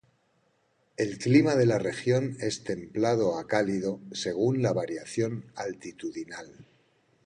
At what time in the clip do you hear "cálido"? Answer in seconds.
3.45-3.99